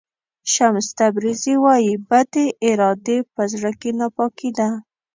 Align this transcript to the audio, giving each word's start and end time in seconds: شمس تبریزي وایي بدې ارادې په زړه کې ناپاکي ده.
شمس 0.53 0.87
تبریزي 0.99 1.55
وایي 1.63 1.93
بدې 2.09 2.45
ارادې 2.69 3.17
په 3.33 3.41
زړه 3.53 3.71
کې 3.79 3.89
ناپاکي 3.99 4.49
ده. 4.57 4.69